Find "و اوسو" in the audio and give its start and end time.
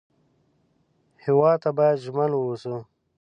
2.33-2.75